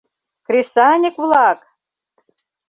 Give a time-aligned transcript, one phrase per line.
[0.45, 1.59] —Кресаньык-влак!